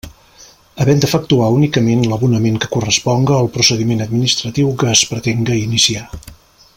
Havent 0.83 1.01
d'efectuar 1.03 1.49
únicament 1.57 2.01
l'abonament 2.13 2.57
que 2.63 2.71
corresponga 2.77 3.37
al 3.41 3.51
procediment 3.59 4.03
administratiu 4.09 4.75
que 4.81 4.93
es 4.97 5.05
pretenga 5.15 5.63
iniciar. 5.63 6.07